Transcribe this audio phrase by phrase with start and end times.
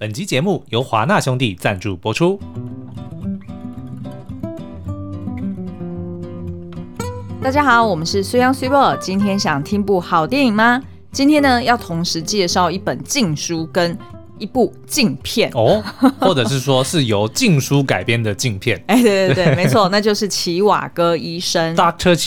[0.00, 2.38] 本集节目由华纳兄弟赞助播出。
[7.42, 10.80] 大家好，我们是虽央虽报，今天想听部好电影吗？
[11.10, 13.98] 今天呢，要同时介绍一本禁书跟
[14.38, 15.82] 一部镜片哦，
[16.20, 18.82] 或者是说是由禁书改编的镜片。
[18.88, 22.18] 哎，对对对，没错，那就是齐瓦戈医生 Doctor。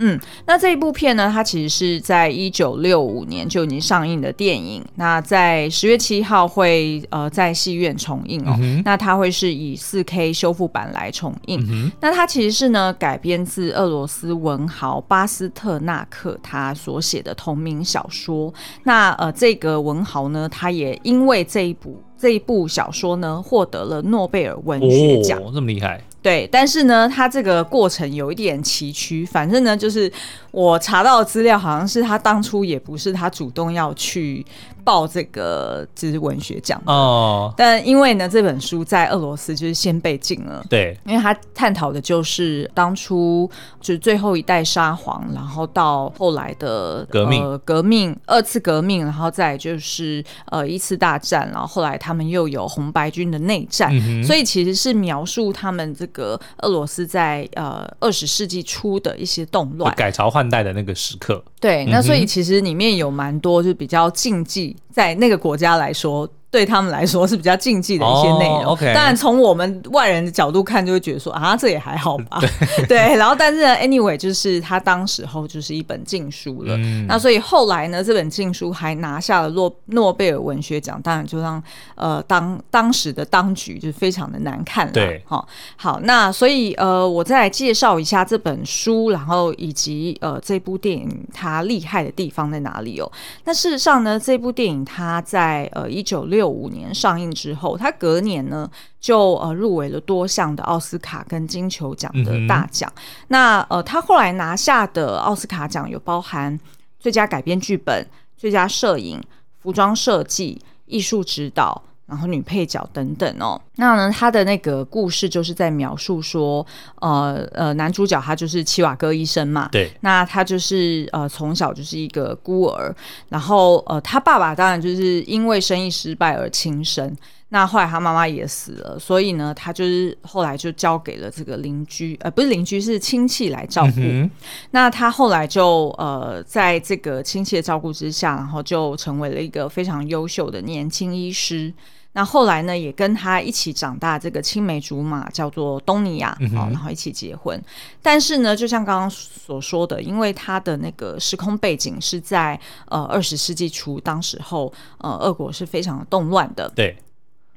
[0.00, 4.84] 嗯，那这一部片呢，它其实是在一九六五年就已经上映的电影。
[4.94, 8.56] 那在十月七号会呃在戏院重映哦。
[8.60, 11.66] 嗯、那它会是以四 K 修复版来重映。
[11.68, 18.54] 嗯、那它其实是呢改编自俄罗斯文豪巴斯特纳克他所写的同名小说。
[18.84, 25.38] 那呃这个文豪呢，他也因为这一部这一部小说呢获得了诺贝尔文学奖。
[25.40, 26.02] 哦，这么厉害。
[26.20, 29.24] 对，但是呢，他这个过程有一点崎岖。
[29.24, 30.12] 反正呢，就是
[30.50, 34.44] 我查到的资料，好像是他当初也不是他主动要去
[34.84, 37.52] 报这个就是文学奖哦。
[37.56, 40.64] 但因为呢，这本书在俄罗斯就是先被禁了。
[40.68, 61.42] 对，因为他探讨的就是当初就是最后一代沙皇，然后到后来的革命、呃、革命、二次革命，然后再就是呃一次大战，然后后来他们又有红白军的内战，嗯、所以其实是描述他们这个俄罗斯在呃二十世纪初的一些动乱、改朝换代的那个时刻。
[61.60, 66.28] 对，那所以其实里面有蛮多就是比较禁忌，在那个国家来说。
[66.50, 68.64] 对他们来说是比较禁忌的一些内容。
[68.64, 68.94] Oh, okay.
[68.94, 72.40] 当然，从我们外人的角度看，就会觉得说啊，这也还好吧。
[72.40, 76.74] 对， 对，然后但是呢，anyway，就是他当时候就是一本禁书了。
[76.78, 81.62] 嗯、那所以后来呢，这本禁书还拿下了诺诺贝尔文学奖，当然就让
[81.94, 84.92] 呃当当时的当局就非常的难看了。
[84.92, 85.46] 对，好，
[85.76, 93.12] 好，那所以呃，我再来介绍一下这本书，然后以及呃这部电影它厉害的地方在哪里哦。
[93.44, 102.88] 那事实上呢，这部电影它在呃一九六六五年上映之后，他隔年呢就呃入围了多项的奥斯卡跟金球奖的大奖。
[102.94, 106.56] 嗯、那呃，他后来拿下的奥斯卡奖有包含
[107.00, 109.20] 最佳改编剧本、最佳摄影、
[109.60, 111.82] 服装设计、艺术指导。
[112.08, 116.66] 然后女配角等等哦，那呢，他的那个故事就是在描述说，
[117.02, 122.94] 呃呃，男主角他就是齐瓦戈医生嘛，对，那他就是呃从小就是一个孤儿，
[123.28, 127.14] 然后呃他爸爸当然就是因为生意失败而轻生，
[127.50, 134.30] 那后来他妈妈也死了，所以呢，他就是后来就交给了这个邻居，呃不是邻居是亲戚来照顾，嗯、
[134.70, 141.70] 那他后来就呃在这个亲戚的照顾之下，然后就成为了一个非常优秀的年轻医师。
[142.12, 147.62] 那后来呢，也跟他一起长大，这个青梅竹马叫做东尼亚，嗯、然后一起结婚。
[148.02, 152.58] 但是呢，就像刚刚所说的，因为他的那个时空背景是在
[152.88, 156.68] 呃二十世纪初，当时候呃俄国是非常动乱的。
[156.74, 156.96] 对。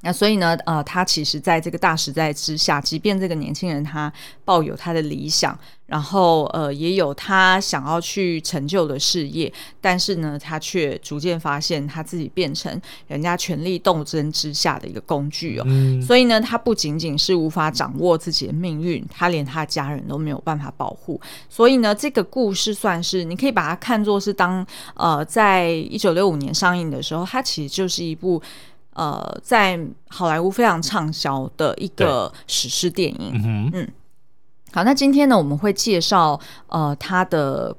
[0.04, 4.12] 那所以呢，呃，他其实在这个大时代之下，即便这个年轻人他
[4.44, 15.62] 抱有他的理想，然后呃，也有他想要去成就的事业，但是呢，他却逐渐发现他自己变成人家权力斗争之下的一个工具哦。
[15.68, 16.02] 嗯。
[16.02, 21.20] 所以呢，他不仅仅是无法掌握自己的命运，他连他的家人都没有办法保护。
[21.48, 28.42] 所以呢，这个故事算是你可以把它看作是当呃，在一九六五年上映的时候，它其实就是一部。
[28.94, 33.32] 呃，在好莱坞非常畅销的一个史诗电影。
[33.44, 33.88] 嗯，嗯，
[34.72, 36.38] 好，那今天呢，我们会介绍
[36.68, 37.76] 呃，它的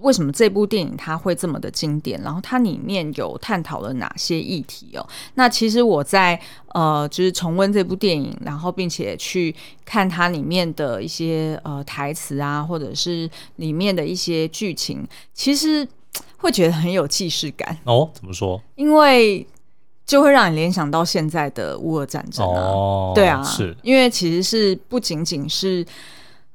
[0.00, 5.06] 为什么这部电影它会这么的经典，然后它里面有探讨了哪些议题哦。
[5.34, 6.38] 那其实我在
[6.74, 15.88] 呃，就是重温这部电影，然后并且去看它里面的一些呃台词啊，或者是里面的一些剧情，其实
[16.36, 18.10] 会觉得很有既视感哦。
[18.12, 18.60] 怎么说？
[18.74, 19.46] 因为
[20.06, 25.84] 就会让你联想到现在的乌俄战争啊，哦、对啊，是因为其实是不仅仅是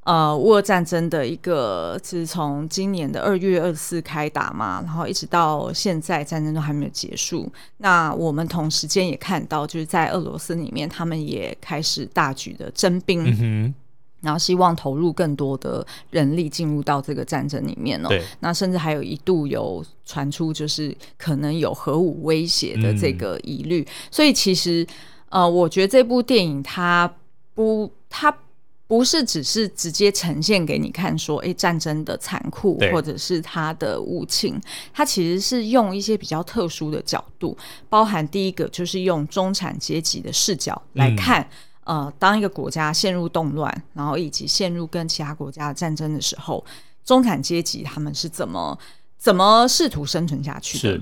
[0.04, 7.52] 呃乌俄战争的一个，是从今年的二月二十四开打嘛，然后一直到现在战争都还没有结束。
[7.78, 13.24] 那我们同时间也看到，就是在俄罗斯里面，他们也开始大举的征兵。
[13.40, 13.74] 嗯
[14.22, 18.10] 然后希望投入更多的人力进入到这个战争里面哦。
[18.10, 18.24] 对。
[18.40, 23.82] 那甚至还有一度有传出，就是可能有核武威胁的这个疑虑。
[23.82, 23.88] 嗯。
[24.12, 24.86] 所以其实，
[25.30, 27.12] 呃，我觉得这部电影它
[27.56, 28.36] 不，它
[28.88, 34.62] 不是只是直接呈现给你看说，哎，战争的残酷或者是它的无情。
[34.94, 37.58] 它其实是用一些比较特殊的角度，
[37.90, 41.42] 包含第一个就是用中产阶级的视角来看。
[41.42, 41.48] 嗯
[41.84, 46.64] 呃，当一个国家陷入动乱，然后以及陷入跟其他国家的战争的时候，
[47.04, 48.78] 中产阶级他们是怎么
[49.18, 50.80] 怎么试图生存下去的？
[50.80, 51.02] 是。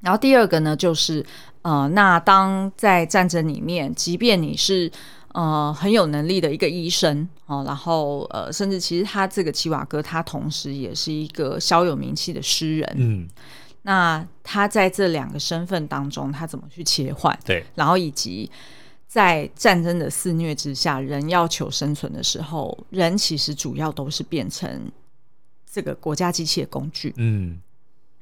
[0.00, 1.24] 然后第二个呢，就是
[1.62, 4.92] 呃，那当在战争里面，即便你是
[5.32, 13.28] 呃很有能力的一个医生哦，然后呃，甚至其实他这个齐瓦哥，他同时也是一个小有名气的诗人，嗯，
[13.82, 17.36] 那他在这两个身份当中，他怎么去切换？
[17.44, 18.48] 对，然后以及
[19.16, 24.92] 在战争的肆虐之下，人要求生存的时候，人其实主要都是变成
[25.64, 27.58] 这个国家机器的工具，嗯。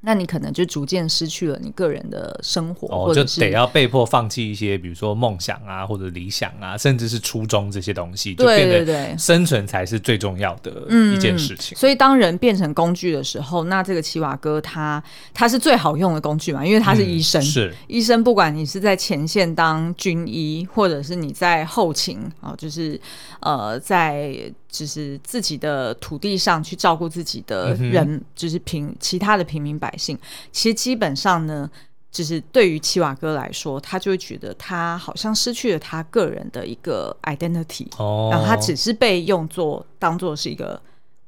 [0.05, 10.71] 那你可能就逐渐失去了你个人的生活，哦，就得要被迫放弃一些，比如说梦想啊，或者理想啊，甚至是初衷这些东西，就变得生存才是最重要的
[11.15, 11.77] 一件事情。
[11.77, 15.03] 嗯，所以当人变成工具的时候，那这个奇瓦哥他
[15.33, 23.01] 他是最好用的工具嘛，因为他是医生，嗯，是医生，不管你是在前线当军医，或者是你在后勤啊，就是
[23.41, 24.53] 呃在。
[24.75, 30.19] 就是自己的土地上去照顾自己的人，嗯、就是平其他的平民百姓。
[30.53, 31.71] 其实基本上呢，
[32.11, 40.81] 就是对于齐瓦哥来说，他就会觉得他好像失去了他个人的一个 identity，哦，然后他只是被用作当做是一个。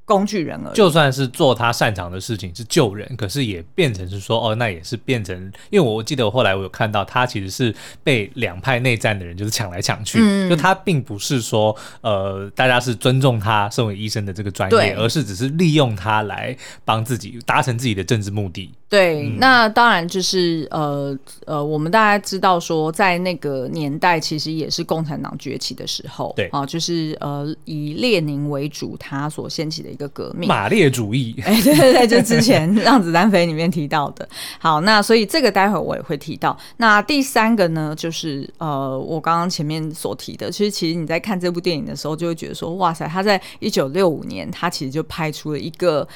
[0.07, 5.37] 工具人而已，就算是做他擅长的事情是救人，可是也变成是说哦，那也是变成，
[5.69, 7.75] 因为我记得我后来我有看到他其实是
[8.05, 18.73] 被两派内战的人就是抢来抢去，嗯、就他并不是说呃大家是尊重他身为医生的这个专业，而是只是利用他来帮自己达成自己的政治目的。
[18.89, 29.96] 对，嗯、那当然就是呃呃，我们大家知道说，在那个年代其实也是共产党崛起的时候，对啊，就是呃以列宁为主，他所掀起的。
[29.97, 34.29] 一个革命，马列主义， 哎，对对对，就之前《让子弹飞》里面提到的。
[34.59, 36.55] 好，那所以这个待会儿我也会提到。
[36.77, 46.07] 那第三个呢，就是呃，我刚刚前面所提的，其实其实你在看这部电影的时候，就会觉得说，哇塞，他在一九六五年，他其实就拍出了一个。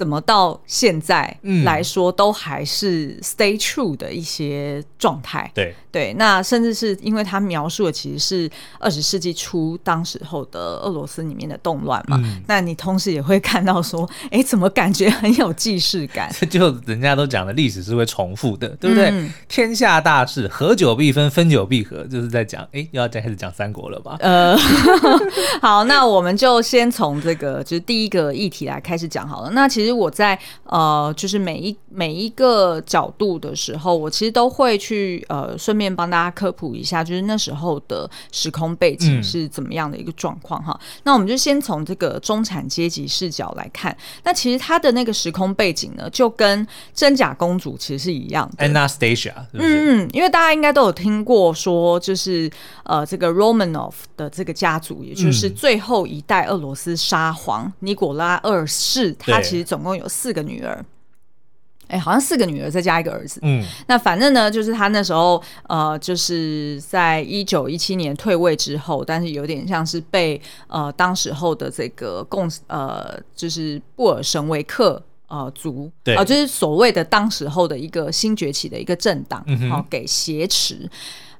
[0.00, 5.46] 怎么到现在来说都还是 stay true 的一些状态？
[5.48, 16.34] 嗯、对对，那甚至是因为他描述的其实是二十世纪初当时候的俄罗斯里面的动乱嘛，嗯、 那你同时也会看到说，哎，怎么感觉很有既视感？
[16.48, 19.10] 就人家都讲的历史是会重复的，对不对？
[19.10, 24.16] 嗯、天下大事，合久必分，分久必合，就是在讲，哎，又要再开始讲三国了吧？
[24.20, 24.56] 呃，
[25.60, 29.50] 好，那我们就先从这个就是第一个议题来开始讲好了。
[29.50, 29.89] 那其实。
[29.92, 40.78] 我在呃，就是每一每一个角度的时候，我其实都会去呃，顺便帮大家科普一下，就是那时候的时空背景是怎么样的一个状况哈。
[40.82, 48.66] 嗯、那我们就先从这个中产阶级视角来看，那其实他的那个时空背景呢，就跟真假公主其实是一样的。
[48.66, 52.50] Anastasia，嗯嗯，因为大家应该都有听过说，就是
[52.84, 60.84] 呃，这个 Romanov 的这个家族，也就是最后一代俄罗斯沙皇尼古拉二世，他其实总共有四个女儿，
[61.86, 63.38] 哎，好像四个女儿再加一个儿子。
[63.44, 80.90] 嗯，那反正呢，就是他那时候呃，就是在一九一七年退位之后，但是有点像是被呃当时候的这个共呃，就是布尔什维克呃族，对，呃，就是所谓的当时候的一个新崛起的一个政党，嗯哼，给挟持。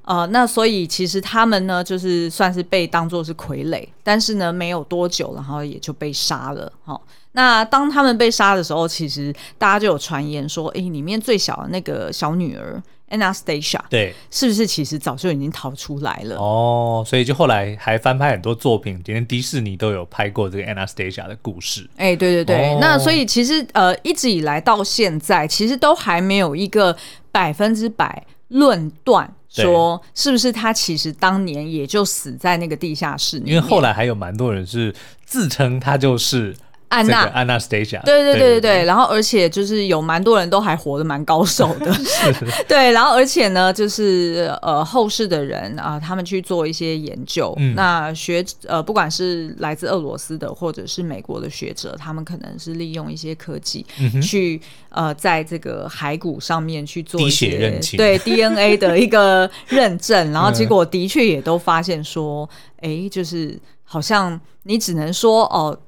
[0.02, 6.72] 呃，那所以其实他们呢，就是算是被当做是傀儡，但是呢，没有多久，然后也就被杀了。
[6.84, 7.00] 哈，
[7.32, 16.36] 那当他们被杀的时候，其实大家就有传言说，哎，里面最小的那个小女儿 Anastasia，对，是不是其实早就已经逃出来了？
[16.36, 21.88] 哦，所以就后来还翻拍很多作品，连迪士尼都有拍过这个 Anastasia 的故事。
[21.96, 26.96] 哎，对对对，哦、那所以其实呃，一直以来到现在，其实都还没有一个
[27.30, 29.32] 百分之百论断。
[29.48, 33.56] 说是不是他其实当年也就死在那个地下室里面？
[33.56, 34.92] 因为后来还有蛮多人是
[35.24, 36.56] 自称他就是。
[36.90, 42.34] 安娜，安娜 Stasia，对对对对对，然后而且就是有蛮多人都还活得蛮高寿的，是
[42.66, 53.86] 对，然后而且呢，就是呃后世的人啊、呃，他们去做一些研究，嗯、那学呃不管是来自俄罗斯的或者是美国的学者，他们可能是利用一些科技
[54.20, 65.70] 去、嗯、呃在这个骸骨上面去做一些对 DNA 的一个认证， 然后结果的确也都发现说，哎、欸，就是好像你只能说哦。
[65.70, 65.80] 呃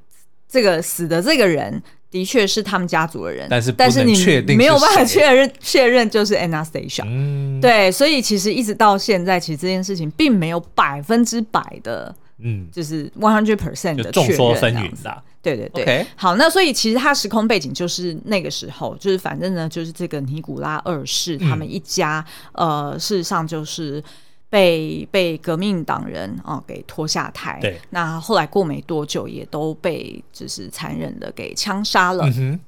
[0.52, 4.14] 这个死的这个人的确是他们家族的人，但是但是你
[4.54, 15.86] 没有办法确认 确认就是 Anastasia，嗯，对，所以其实一直到现在，其实这件事情并没有百分之百的，嗯，就是 one hundred percent 的众说纷纭的，对对对。
[15.86, 24.04] Okay 好，那所以其实他时空背景就是那个时候，就是反正呢，就是这个尼古拉二世他们一家，嗯、呃，事实上就是。
[24.52, 32.30] 被被革命党人啊、哦、给拖下台，对，那后来过没多久也都被就是残忍的给枪杀了。
[32.36, 32.60] 嗯、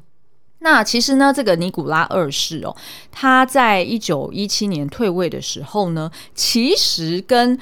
[0.60, 2.74] 那其实呢，这个尼古拉二世哦，
[3.12, 7.58] 他在一九一七年退位的时候呢，其实跟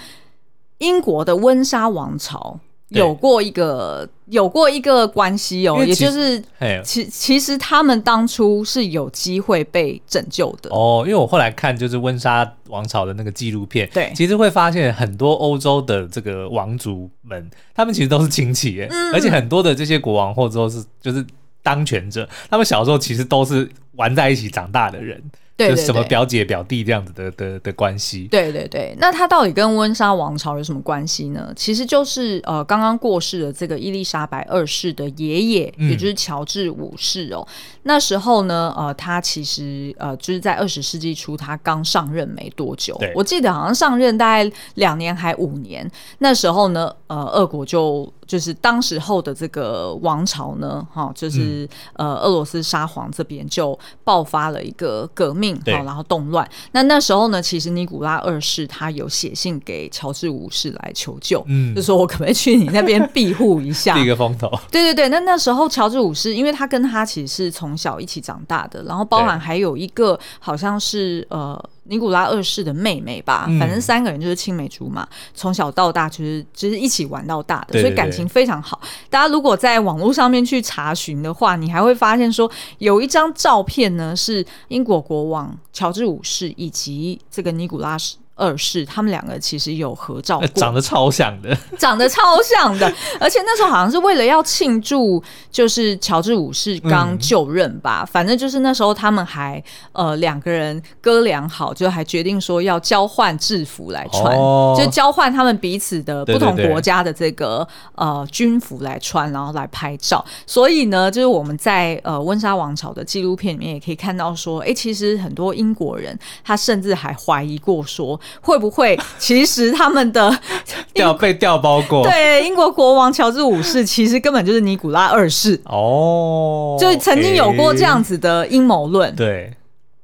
[0.79, 2.61] 英国的温莎王朝
[2.91, 6.43] 有过一个有过一个关系哦，也就是
[6.83, 11.05] 其其实他们当初是有机会被拯救的哦。
[11.07, 21.25] 因为我后来看就是温莎王朝的那个纪录片，对，其实会发现很多欧洲的这个王族们，他们其实都是亲戚耶，嗯，而且很多的这些国王或者说是就是。
[21.65, 25.23] 当权者，他们小时候其实都是玩在一起长大的人。
[25.57, 28.27] 对，对，对，就什么表姐表弟这样子的的的关系。
[28.31, 31.53] 对对对，那他到底跟温莎王朝有什么关系呢？
[31.55, 37.47] 其实就是呃，刚刚过世的这个伊丽莎白二世的爷爷，嗯、也就是乔治五世哦。
[37.85, 42.99] 那时候呢，呃，他其实呃，就是在二十世纪初，他刚上任没多久。
[43.15, 45.89] 我记得好像上任大概两年还五年。
[46.19, 55.55] 那时候呢，呃，俄国就就是当时候的这个王朝呢，哈、哦，就是、嗯、呃，俄罗斯沙皇这边就爆发了一个革命。
[55.67, 56.49] 好，然后动乱。
[56.71, 64.49] 那那时候呢，其实尼古拉二世他有写信给乔治五世来求救，嗯，就说我可不可以去你那边庇护一下， 一个风头。
[64.71, 71.63] 对对对，那那时候乔治五世，因为他跟他其实是从小一起长大的，然后包含还有一个好像是呃。
[71.85, 78.81] 尼古拉二世的妹妹吧，反正三个人就是青梅竹马，从、嗯、小到大就是就是一起玩到大的，对对对，所以感情非常好。
[79.11, 88.17] 大家如果在网络上面去查询的话，你还会发现说有一张照片呢，是英国国王乔治五世以及这个尼古拉斯。
[88.43, 110.25] 二世他们两个其实有合照过，长得超像的， 长得超像的，而且那时候好像是为了要庆祝，就是乔治五世刚就任吧，嗯，反正就是那时候他们还呃两个人哥俩好，就还决定说要交换制服来穿，哦，就交换他们彼此的不同国家的这个呃军服来穿，然后来拍照。
[110.45, 118.19] 所以呢，就是我们在呃温莎王朝的纪录片里面也可以看到说，哎，其实很多英国人他甚至还怀疑过说。
[118.41, 120.37] 会不会其实他们的
[120.95, 122.03] 调被调包过？
[122.09, 129.15] 对，英国国王乔治五世其实根本就是尼古拉二世哦，就曾经有过这样子的阴谋论。
[129.15, 129.53] 对，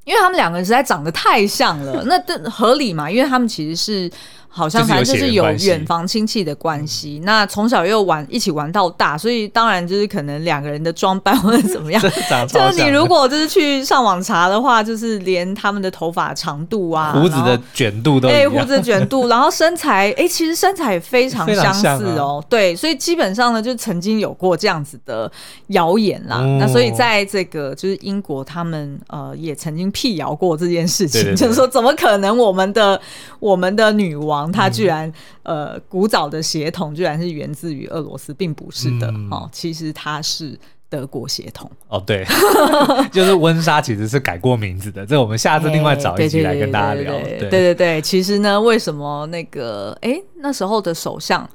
[0.04, 3.10] 因为他们两个人实在长得太像了，那这合理嘛？
[3.10, 4.10] 因为他们其实是。
[4.50, 12.02] 好像反正就是有远房亲戚的关系，那从小又玩一起玩到大，所以当然就是可能两个人的装扮或者怎么样，
[12.48, 22.42] 就是你如果就是去上网查的话，就是连他们的头发长度啊、胡子的卷度都哎，胡子卷度， 然后身材哎，其实身材也非常相似哦。
[22.48, 25.30] 对，所以基本上呢，就曾经有过这样子的
[25.68, 26.38] 谣言啦。
[26.58, 32.98] 那所以在这个就是英国，他们呃也曾经辟谣过这件事情，就是说怎么可能我们的
[33.38, 34.37] 我们的女王。
[34.52, 35.10] 他居然，
[35.42, 41.70] 呃，古早的血统居然是源自于俄罗斯，并不是的，嗯、哦，其实他是德国协同。
[41.88, 42.24] 哦，对，
[43.10, 47.12] 就是温莎其实是改过名字的，这我们下次另外找一集来跟大家聊。
[47.22, 51.48] 对对对，其实呢，为什么那个，哎，那时候的首相。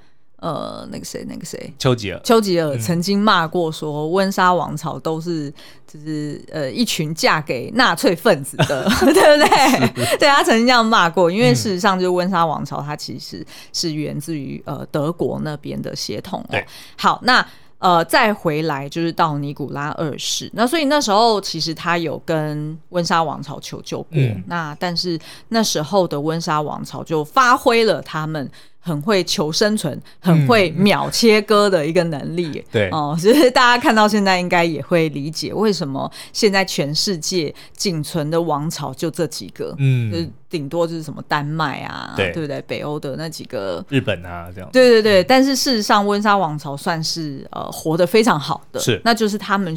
[0.44, 5.50] 呃，那个谁，那个谁，丘吉尔，丘吉尔曾经骂过说，温莎王朝都是
[5.88, 10.18] 就是呃一群嫁给纳粹分子的， 对不对？
[10.18, 16.60] 对，他曾经这样骂过，因为事实上，就是温莎王朝它其实是源自于呃德国那边的血统哦。
[16.98, 17.48] 好，那
[17.80, 28.52] 呃再回来就是到尼古拉二世，那所以那时候其实他有跟温莎王朝求救过，嗯、那但是那时候的温莎王朝就发挥了他们。
[28.86, 32.48] 很会求生存，很会秒切割的一个能力。
[32.48, 42.62] 嗯、对哦， 其实大家看到现在应该也会理解为什么现在全世界仅存的王朝就这几个，嗯，就是顶多就是什么丹麦啊，对，对不对？
[42.64, 44.70] 北欧的那几个，日本啊这样。
[44.74, 49.74] 对对对，但是事实上温莎王朝算是呃活得非常好的，是，那就是他们。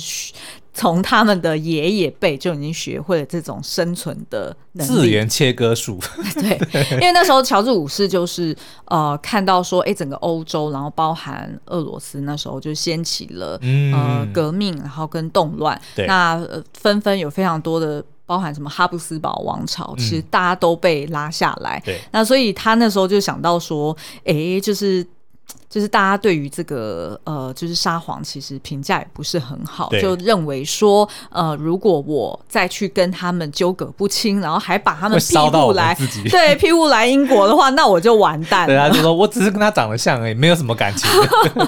[0.76, 5.98] 从他们的爷爷辈就已经学会了这种生存的能力，自然切割术。
[6.36, 6.60] 对，
[6.92, 8.54] 因为那时候乔治五世就是
[8.84, 15.80] 呃看到说，哎，整个欧洲，然后包含俄罗斯，那时候就掀起了、嗯、呃革命，然后跟动乱。
[16.06, 21.82] 那、呃、纷纷有非常多的包含什么哈布斯堡王朝，其实大家都被拉下来。
[21.86, 25.06] 对、嗯，那所以他那时候就想到说，哎，就是。
[25.68, 35.96] 就是大家对于这个呃，就是沙皇其实评价也不是很好，就认为说呃，如果我再去跟他们纠葛不清，然后还把他们庇护来
[36.30, 38.66] 对庇护来英国的话，那我就完蛋了。
[38.66, 41.08] 对啊，就说我只是跟他长得像而已，没有什么感情。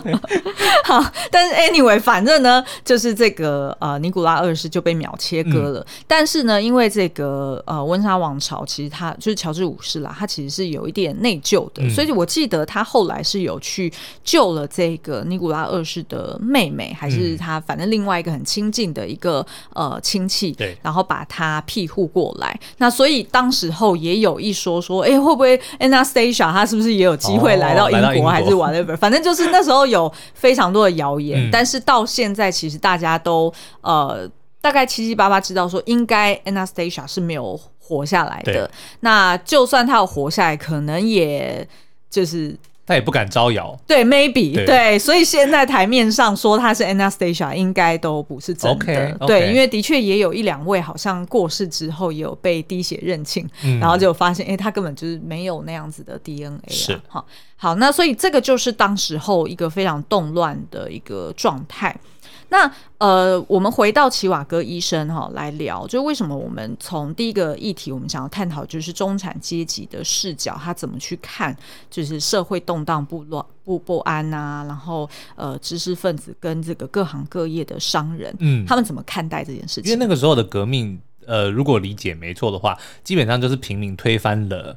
[0.84, 5.80] 好，但是 anyway，反正呢，就是这个呃，尼古拉二世就被秒切割了。
[5.80, 13.58] 嗯、但是呢，因为这个呃，温莎王朝其实他就是乔治五世啦，他其实是有一点内疚的，嗯、所以我记得他后来是有。
[13.60, 13.87] 去
[14.24, 22.58] 救了这个尼古拉二世的妹妹，还是他反正另外一个很亲近的一个呃亲戚，对，然后把他庇护过来。
[22.78, 28.96] 那所以当时候也有一说说，哎，会不会 Anastasia 他是不是也有机会来到英国，还是 whatever？
[28.96, 34.28] 反正就是那时候有非常多的谣言，嗯、但是到现在其实大家都呃
[34.60, 38.70] 大概七七八八知道说，应该 Anastasia 是没有活下来的。
[39.00, 41.66] 那就算他有活下来，可能也
[42.10, 42.56] 就是。
[42.88, 49.26] 他也不敢招摇，对，maybe 对，对，所以现在台面上说他是 Anastasia，应该都不是真的，okay, okay.
[49.26, 57.26] 对，因为的确也有一两位好像过世之后也有被滴血认亲，嗯、然后就发现，哎、欸，他根本就是没有那样子的 DNA 啊，是，好，
[57.56, 61.94] 好，那所以这个就是当时候一个非常动乱的一个状态。
[62.50, 71.54] 那呃，我们回到齐瓦戈医生哈、哦、来聊，就为什么我们从第一个议题，我们想要探讨就是中产阶级的视角，他怎么去看
[71.90, 79.92] 就是社会动荡不乱不不安啊，然后呃，知识分子跟这个各行各业的商人，嗯，他们怎么看待这件事情？
[79.92, 84.76] 因为那个时候的革命，呃，如果理解没错的话，基本上就是平民推翻了。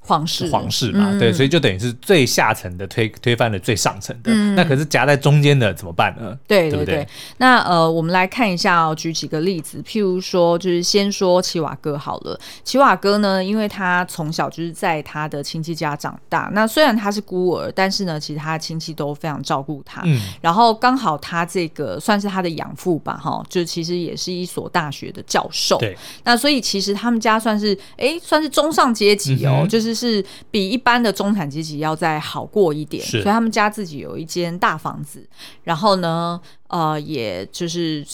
[0.00, 6.34] 皇室，皇室嘛，嗯、对，所以就等于是最下层的推推翻了最上层的，嗯、那可是夹在中间的怎么办呢？
[6.46, 6.84] 对对对。
[6.86, 12.40] 对对那呃，我们来看一下哦，举几个例子，譬如说，就是先说齐瓦哥好了。
[12.64, 20.00] 齐瓦哥呢，因为他从小就是在他的亲戚家长大，那虽然他是孤儿，但是呢，其实他的亲戚都非常照顾他。
[20.06, 20.18] 嗯。
[20.40, 25.76] 然后刚好他这个算是他的养父吧，哈，就其实也是一所大学的教授。
[25.76, 25.94] 对。
[26.24, 29.87] 那所以其实他们家算是哎，算是中上阶级哦，嗯、就是。
[29.94, 35.26] 是比一般的中产阶级要再好过一点，所以他们家自己有一间大房子，
[35.64, 38.04] 然后呢，呃，也就是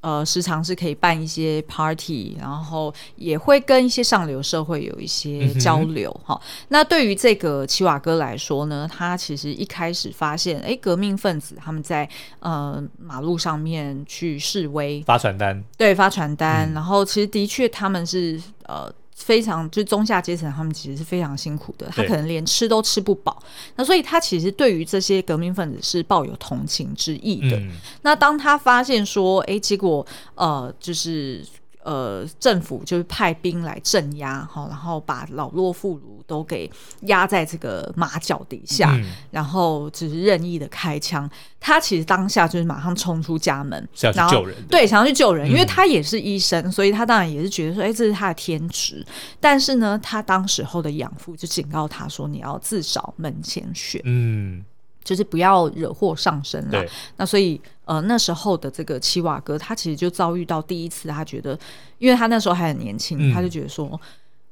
[0.00, 6.40] 呃，时常是可以办一些 party，然后也会跟一些上流社会有一些交流哈。
[6.68, 12.08] 那对于这个齐瓦哥来说呢，他其实一开始发现，哎，革命分子他们在
[12.40, 18.92] 呃马路上面去示威，发传单，对，发传单，嗯、然后其实的确他们是呃。
[19.22, 23.42] 非常就中下阶层，他们其实是非常辛苦的，他可能连吃都吃不饱。
[23.76, 27.56] 那所以他其实对于这些革命分子是抱有同情之意的。
[27.56, 27.70] 嗯、
[28.02, 31.44] 那当他发现说，哎，结果呃，就是。
[31.84, 36.70] 呃，政府就是派兵来镇压，哈，然后把老弱妇孺都给
[37.02, 41.28] 压在这个马脚底下，嗯、然后只是任意的开枪。
[41.58, 49.04] 他其实当下就是马上冲出家门，想要去救人，对，想要去救人，因为他也是医生，嗯、所以他当然也是觉得说，哎，这是他的天职。
[49.40, 54.64] 但是呢，他当时候的养父就警告他说，你要自扫门前雪，嗯。
[55.04, 56.84] 就是不要惹祸上身了。
[57.16, 61.58] 那所以呃那时候的这个七瓦哥，他其实就遭遇到第一次，他觉得，
[61.98, 64.00] 因为他那时候还很年轻，嗯、他就觉得说。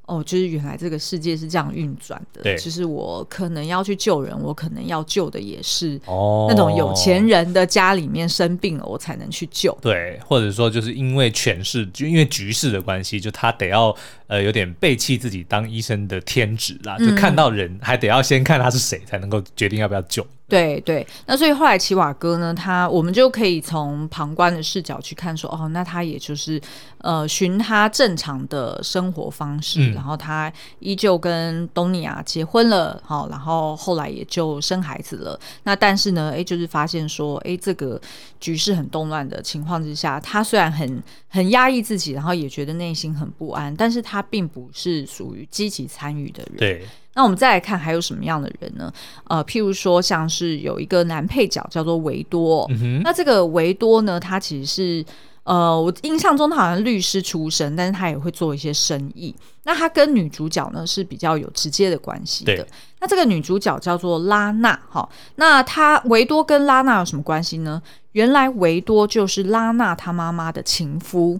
[0.06, 2.42] 哦，就是原来这个世界是这样运转的。
[2.42, 9.72] 对，就是我可能要去救人，我可能要救的也是那种有钱人的家里面生病了，我才能去救。
[9.80, 13.94] 对，或者说就是因为权势，就因为局势的关系，就他得要
[14.26, 20.26] 呃有点背弃自己当医生的天职啦，就看到人还得要先看他是谁，才能够决定要不要救。
[20.50, 26.60] 对对，那所以后来齐瓦哥呢，他我们就可以从旁观的视角去看说，哦，那他也就是
[26.98, 35.38] 呃循他正常的生活方式，嗯、然后他依旧跟东尼亚结婚了，好，然后后来也就生孩子了。
[35.62, 38.00] 那但是呢，哎，就是发现说，哎，这个
[38.40, 46.56] 局势很动乱的情况之下，他虽然很很压抑自己，然后也觉得内心很不安，但是他并不是属于积极参与的人。
[46.56, 46.86] 对。
[47.14, 48.92] 那我们再来看还有什么样的人呢？
[49.28, 55.04] 呃，譬如说像是有一个男配角叫做维多，嗯、那这个维多呢，他其实是
[55.42, 59.34] 呃，我印象中他好像律师出身，但是他也会做一些生意。
[59.64, 62.66] 那他跟女主角呢是比较有直接的关系的。
[63.00, 67.82] 那这个女主角叫做拉娜，哈，那他维多跟拉娜有什么关系呢？
[68.12, 71.38] 原来维多就是拉娜她妈妈的情夫。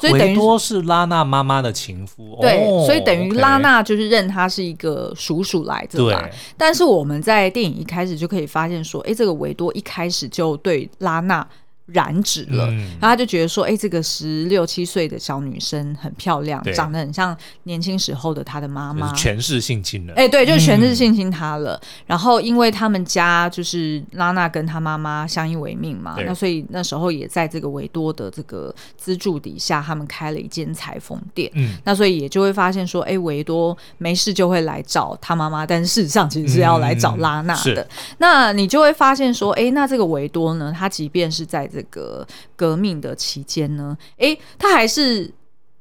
[0.00, 6.28] 所以等于多是拉娜妈妈的情夫，对，哦、所以等于拉娜就是认他是一个叔叔来着吧。
[6.56, 11.46] 但是我们在电影一开始就可以发现说，哎，这个维多一开始就对拉娜。
[11.86, 20.12] 染指了，嗯、然后他就觉得说，哎、欸，这个十六七岁的小女生很漂亮，长得很像年轻时候的她的妈妈，全是性侵了。
[20.14, 21.74] 哎、欸，对，就是权势性侵她了。
[21.74, 31.48] 嗯、然后因为他们家就是拉娜跟她妈妈相依为命嘛，那所以那时候也在这个维多的这个资助底下，他们开了一间裁缝店。
[31.54, 37.82] 嗯，那所以也就会发现说，哎、欸，维多没事就会来找他妈妈，但是事实上其实是要来找拉娜的。
[37.82, 45.30] 嗯、那你就会发现说，哎、欸，那这个维多呢，他即便是在这个革命的期间呢，哎，他还是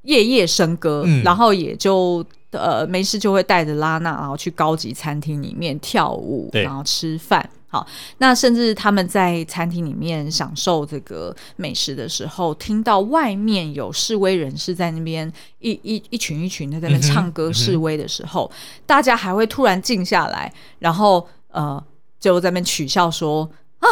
[0.02, 7.50] 夜夜笙歌，嗯、然后也就呃没事就会带着拉娜，然后去高级餐厅里面跳舞，然后吃饭。
[7.68, 7.86] 好，
[8.20, 21.84] 那甚至他们在餐厅里面享受这个美食的时候，听到外面有示威人士在那边一一一群一群的在那唱歌示威的时候，嗯嗯、大家还会突然静下来，然后呃
[22.20, 23.88] 就在那边取笑说啊。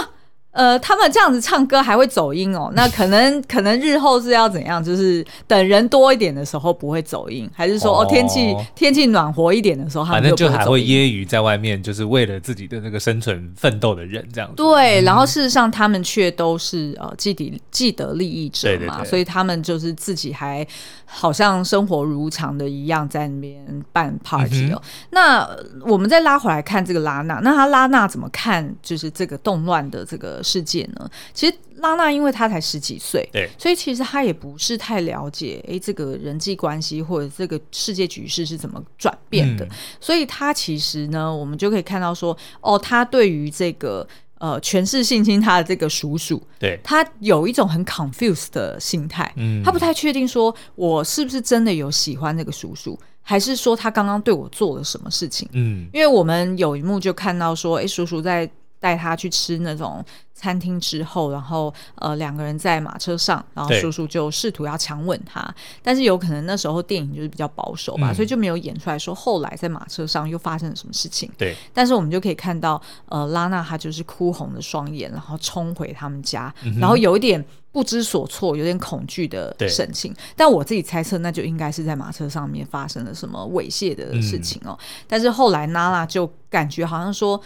[0.54, 2.72] 呃，他们这样子唱歌还会走音哦？
[2.78, 4.84] 那可能可能日后是要怎样？
[4.84, 14.56] 就是等人多一点的时候不会走音，还是说哦，哦天气天气暖和一点的时候，他们反正就还会揶揄在外面，就是为了自己的那个生存奋斗的人这样子。
[14.56, 20.64] 对，然后事实上他们却都是呃既得既得利益者嘛，对对对，所以他们就是自己还
[21.06, 24.80] 好像生活如常的一样在那边办 party 哦。
[24.80, 25.50] 嗯、那
[25.92, 28.64] 我们再拉回来看这个拉娜，那他拉娜怎么看？
[28.84, 30.43] 就是这个动乱的这个。
[30.44, 31.10] 世界呢？
[31.34, 39.66] 其实拉娜因为她才十几岁，对，所以其实她也不是太了解，哎，这个人际关系或者这个世界局势是怎么转变的。
[39.66, 58.50] 嗯、所以她其实呢，我们就可以看到说，哦，她对于这个呃权势性侵她的这个叔叔，对，她有一种很 confused 的心态，嗯，她不太确定说我是不是真的有喜欢那个叔叔，还是说他刚刚对我做了什么事情，嗯，因为我们有一幕就看到说，哎，叔叔在。
[58.84, 65.42] 带他去吃那种餐厅之后，然后呃两个人在马车上，然后叔叔就试图要强吻他，
[65.82, 71.32] 但是有可能那时候电影就是比较保守吧，嗯、所以就没有演出来说后来在马车上又发生了什么事情。
[71.38, 77.42] 对，但是我们就可以看到呃拉娜她就是哭红的双眼，然后冲回他们家，嗯、然后有一点
[77.72, 80.14] 不知所措、有点恐惧的神情。
[80.36, 84.78] 但我自己猜测，那就应该是在马车上面发生了什么猥亵的事情哦。
[84.78, 87.42] 嗯、但是后来娜娜就感觉好像说。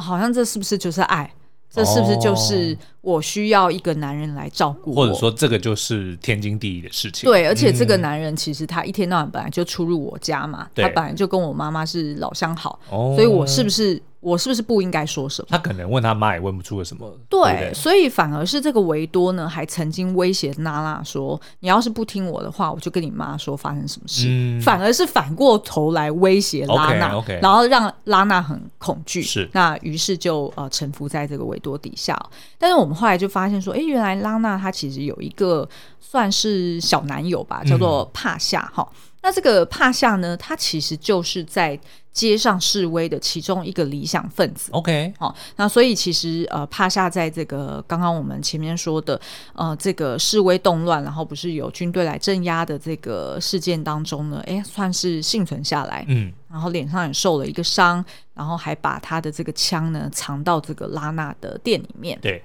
[0.00, 1.30] 哦，好像这是不是就是爱？
[1.72, 4.96] 这是不是就是我需要一个男人来照顾我？
[4.96, 7.30] 或者说，这个就是天经地义的事情？
[7.30, 14.02] 对，而且这个男人其实他一天到晚本来就出入我家嘛，嗯、他本来就跟我妈妈是老相好，对所以我是不是？
[14.20, 15.48] 我是不是不应该说什么？
[15.50, 17.10] 他可能问他妈也问不出个什么。
[17.28, 24.26] 对，对对，所以反而是这个维多呢，还曾经威胁娜娜说：“你要是不听我的话，我就跟你妈说发生什么事。
[24.28, 29.22] 嗯”反而是反过头来威胁拉娜，okay, okay 然后让拉娜很恐惧。
[29.22, 32.18] 是，那于是就呃臣服在这个维多底下。
[32.58, 35.66] 但是我们后来就发现说，哎，原来拉娜她其实有一个
[35.98, 38.86] 算是小男友吧，叫做帕夏哈。
[38.92, 41.78] 嗯那这个帕夏呢，他其实就是在
[42.12, 44.72] 街上示威的其中一个理想分子。
[44.72, 49.20] OK，好，那所以其实呃，帕夏在这个刚刚我们前面说的
[49.54, 56.04] 呃这个示威动乱，然后不是有军队来镇压的这个事件当中呢，哎，算是幸存下来。
[56.08, 58.04] 嗯，然后脸上也受了一个伤，
[58.34, 62.18] 然后还把他的这个枪呢藏到这个拉娜的店里面。
[62.22, 62.42] 对。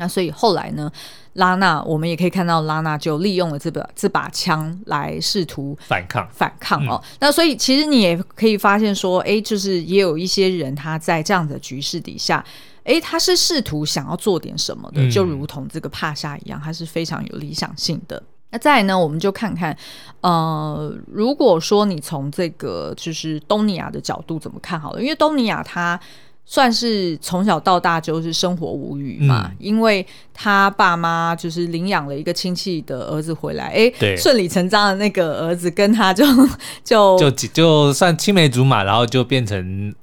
[0.00, 0.90] 那所以后来呢，
[1.34, 6.98] 拉娜我们也可以看到，拉娜就利用了这把这把枪来试图反抗反抗哦。
[7.04, 12.42] 嗯、那所以其实你也可以发现说，哎，就是也有一些人他在这样的局势底下，
[12.82, 18.22] 哎，他是试图想要做点什么的，嗯、就如同这个帕夏一样，他是非常有理想性的。
[18.52, 19.76] 那再来呢，我们就看看，
[20.22, 26.00] 呃，如果说你从这个就是东尼亚的角度怎么看好了，因为东尼亚他。
[26.44, 36.24] 算是从小到大就是生活无语嘛，嗯、因为他爸妈就是领养了一个亲戚的儿子回来，哎、欸，顺理成章的那个儿子跟他就
[36.84, 39.94] 就就就算青梅竹马，然后就变成。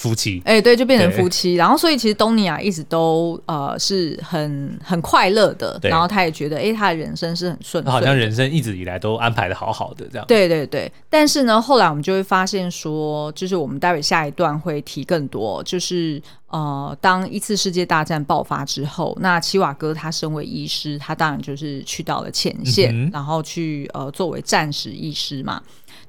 [0.00, 1.56] 夫妻，哎，欸、对，就变成夫妻。
[1.56, 5.78] 然后，所以其实东尼亚一直都呃是很很快乐的。
[5.82, 10.26] 然后他也觉得，哎、欸，他的人生是很顺，好像人生一直以来都安排的好好的这样。
[10.26, 10.90] 对对对。
[11.10, 25.60] 但是呢，后来我们就会发现说，就是我们待会下一段会提更多，就是呃，当一次世界大战爆发之后，那齐瓦哥他身为医师，他当然就是去到了前线，嗯、然后去呃作为战时医师嘛。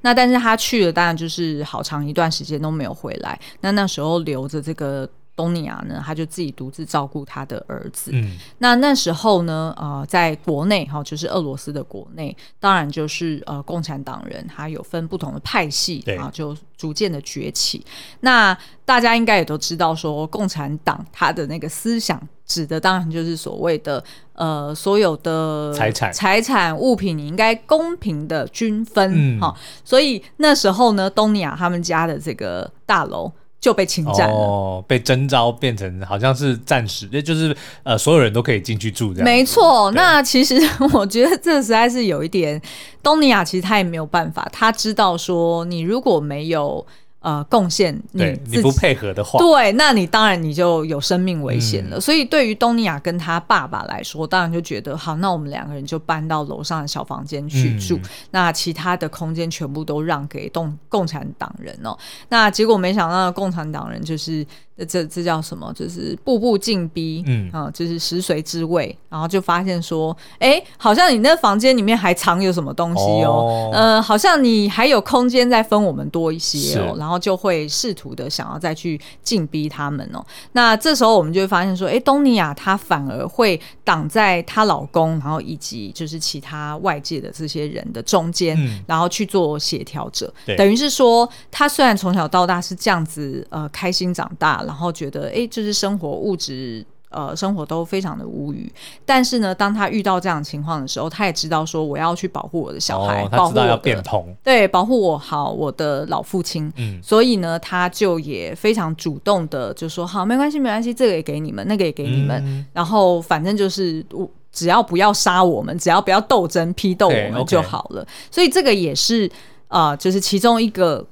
[0.02, 3.38] 那但是他去了，当然就是好长一段时间都没有回来。
[3.60, 5.08] 那那时候留着这个
[5.42, 8.12] 东尼亚呢，他就自己独自照顾他的儿子。
[8.14, 17.84] 嗯，那那时候呢，呃，在国内哈，就是俄罗斯的国内，当然就是呃，共产党人他有分不同的派系啊，就逐渐的崛起。
[18.20, 22.22] 那大家应该也都知道，说共产党他的那个思想。
[22.44, 24.02] 指的当然就是所谓的
[24.34, 29.62] 呃，所有的财产、财产物品，你应该公平的均分哈、嗯。
[29.82, 39.24] 所以那时候呢，东尼亚他们家的这个大楼就被侵占了，哦，被征召变成好像是暂时，也就是呃，所有人都可以进去住这样。
[39.24, 40.60] 没错，那其实
[40.92, 42.60] 我觉得这实在是有一点，
[43.02, 46.84] 东尼亚其实他也没有办法，他知道说你如果没有。
[47.22, 51.96] 呃，贡献你你不配合的话，对，那你当然你就有生命危险了。
[51.96, 61.96] 嗯、所以对于东尼亚跟他爸爸来说，当然就觉得好，那我们两个人就搬到楼上的小房间去住，嗯、那其他的空间全部都让给共共产党人哦。
[62.28, 64.44] 那结果没想到共产党人就是。
[64.88, 65.72] 这这叫什么？
[65.74, 80.24] 就是步步进逼，嗯啊，就是食髓知味，然后就发现说，哎，好像你那房间里面还藏有什么东西哦，呃，好像你还有空间再分我们多一些哦，然后就会试图的想要再去进逼他们哦。
[80.52, 94.61] 那这时候我们就会发现说，哎，东尼亚她反而会挡在她老公，然后以及就是其他外界的这些人的中间，然后去做协调者，等于是说，她虽然从小到大是这样子呃开心长大了。
[94.66, 98.72] 然后觉得，哎，就是生活物质，呃，生活都非常的无语。
[99.04, 106.72] 但是呢，当他遇到这样的情况的时候，他也知道说，我要去保护我的小孩，哦、他知道要变通，对，保护我好我的老父亲。
[106.76, 112.42] 嗯，所以呢，他就也非常主动的就说，好，没关系，没关系，这个也给你们，那个也给你们。
[112.46, 114.04] 嗯、然后反正就是，
[114.50, 118.02] 只要不要杀我们，只要不要斗争批斗我们就好了。
[118.02, 118.34] Okay, okay.
[118.34, 119.30] 所以这个也是，
[119.68, 121.06] 呃，就是其中一个。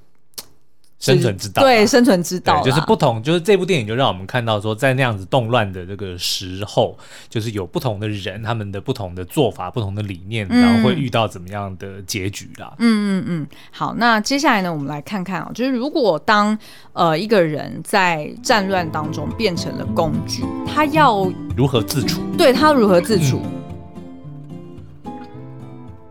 [1.01, 6.97] 生存之道，对，生存之道，就是不同，就是这部电影就让我们看到说，在那样子动乱的这个时候，
[7.31, 12.75] 就是有不同的人，他们的不同的做法、不同的理念，然后会遇到怎么样的结局啦。
[12.79, 13.47] 嗯嗯嗯。
[13.71, 16.57] 好，那接下来呢，我们来看看啊、喔，就是如果当
[16.93, 22.21] 呃一个人在战乱当中变成了工具，他要如何自处？
[22.37, 23.41] 对，他如何自处？
[23.43, 23.60] 嗯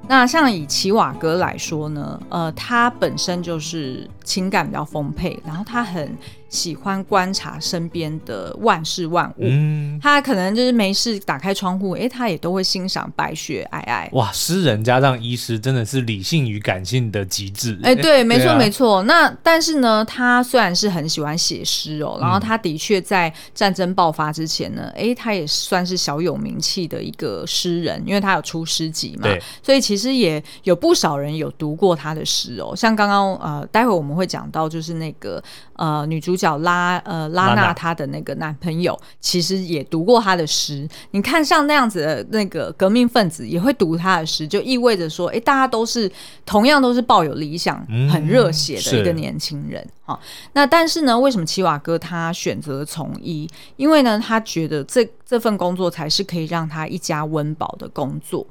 [0.10, 6.18] 那像以奇瓦格来说呢，呃，他本身就是情感比较丰沛，然后他很。
[6.50, 14.10] 喜欢观察身边的万事万物，嗯，他可能就是没事打开窗户，哎、欸，他也都会欣赏白雪皑皑。
[14.14, 17.80] 哇，诗人加上医师真的是理性与感性的极致。
[17.84, 19.04] 哎、欸，对，没错、啊、没错。
[19.04, 32.76] 那但是呢，他虽然是很喜欢写诗哦，然后他的确在战争爆发之前呢，哎、欸，他也算是小有名气的一个诗人，因为他有出诗集嘛，对，所以其实也有不少人有读过他的诗哦。
[32.76, 36.39] 像刚刚呃，待会我们会讲到，就是那个呃女主。
[36.40, 40.88] 叫拉呃拉娜，她的那个男朋友其实也读过她的诗。
[41.12, 46.10] 你看，像那样子的那个革命分子也会读她的诗，就意味着说，哎，大家都是
[46.46, 50.18] 同样都是抱有理想、很热血的一个年轻人哈。
[50.54, 53.46] 那但是呢，为什么齐瓦哥他选择从医？
[53.76, 58.48] 因为呢，他觉得这这份工作才是可以让他一家温饱的工作。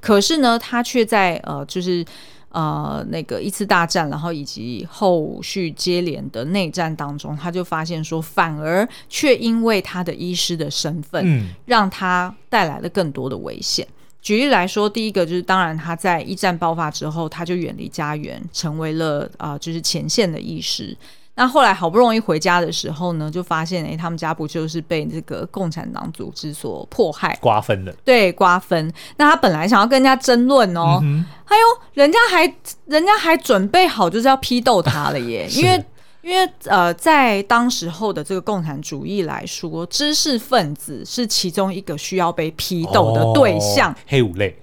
[0.00, 2.04] 可是呢，他却在呃，就是。
[2.54, 13.84] 呃，那个一次大战，然后以及后续接连的内战当中，他就发现说，反而却因为他的医师的身份，嗯，让他带来了更多的危险。
[14.22, 20.96] 举例来说，第一个就是，当然他在一战爆发之后，他就远离家园，成为了啊、呃，就是前线的医师。
[21.36, 27.92] 那后来好不容易回家的时候呢，就发现哎、欸，他们家不就是被这个共产党组织所迫害、瓜分了？
[28.04, 28.92] 对，瓜分。
[29.16, 32.42] 那他本来想要跟人家争论哦，嗯、哎呦，人家还
[32.86, 35.84] 人家还准备好就是要批斗他了耶， 因为
[36.22, 44.56] 因为呃，在当时候的这个共产主义来说，知识分子是其中一个需要被批斗的对象，哦、黑五类。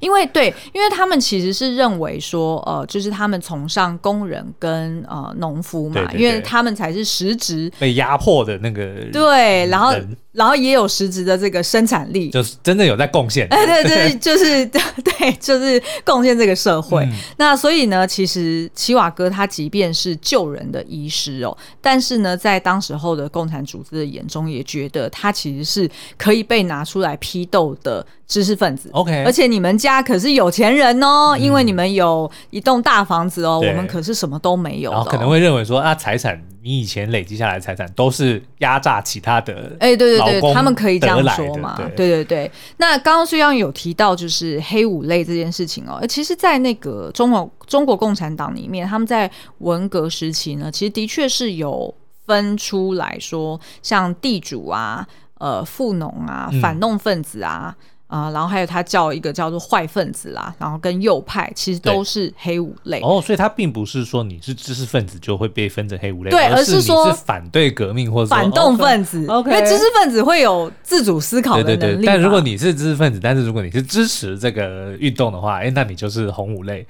[0.00, 9.94] 因为对，因为他们其实是认为说，呃，就是他们崇尚工人跟呃农夫嘛，对对对，因为他们才是实质被压迫的那个对，然后。
[10.36, 13.46] 然后也有实质的这个生产力，就是真的有在贡献。
[13.50, 14.66] 哎，对对， 就是
[15.02, 17.02] 对，就是贡献这个社会。
[17.06, 28.88] 嗯、那所以呢，其实齐瓦哥他即便是救人的医师哦，但是呢，在当时候的共产组织的眼中，也觉得他其实是可以被拿出来批斗的知识分子。
[28.92, 34.94] OK，而且你们家可是有钱人哦，嗯、因为你们有一栋大房子哦，我们可是什么都没有、哦。
[34.94, 36.42] 然后可能会认为说啊，财产。
[36.66, 41.76] 你以前累积下来的财产都是压榨其他的，哎，对对对，他们可以这样说嘛？
[41.76, 42.50] 对，对对对。
[42.78, 55.06] 那刚刚虽然有提到就是黑五类这件事情哦，其实，在那个中国中国共产党里面，他们在文革时期呢，其实的确是有分出来说，像地主啊、
[55.38, 57.76] 呃富农啊、反动分子啊。
[57.78, 71.78] 嗯啊、呃，然后还有他叫一个叫做坏分子啦，然后跟右派其实都是黑五类哦，所以他并不是说你是知识分子就会被分成黑五类，对，而是说是反对革命或者反动分子因为知识分子会有自主思考的能力。
[71.78, 76.86] 对对对，但如果你是知识分子，但是如果你是支持这个运动的话，哎，那你就是红五类。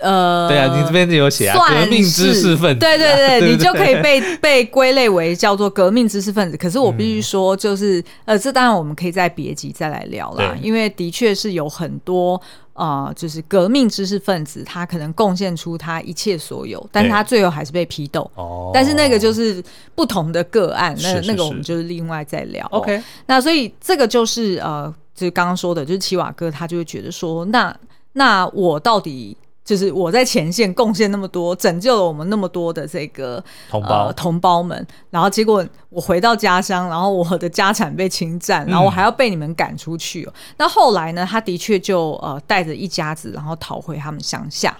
[0.00, 6.56] 呃，对啊，你这边就有写啊，革命知识分子，对对对，对对 你就可以被被归类为叫做革命知识分子。
[6.56, 12.40] 可是我必须说，就是、嗯、呃，这当然我们可以在别集再来聊啦，因为的确是有很多
[12.74, 18.30] 呃，就是革命知识分子，他可能贡献出他一切所有，但是他最后还是被批斗。
[18.36, 19.60] 哦，但是那个就是
[19.96, 22.64] 不同的个案，那那个我们就是另外再聊。
[22.70, 27.76] OK，那所以这个就是呃，就是刚刚说的，就是齐瓦哥他就会觉得说，那
[28.12, 29.36] 那我到底。
[29.68, 40.24] 就是我在前线贡献那么多，拯救了我们那么多的这个同胞、呃、同胞们，然后结果我回到家乡，然后我的家产被侵占，然后我还要被你们赶出去。
[40.26, 41.28] 嗯、那后来呢？
[41.30, 44.74] 他的确就呃带着一家子，然后逃回他们乡下。